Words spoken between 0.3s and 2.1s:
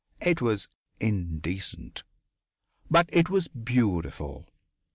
was indecent,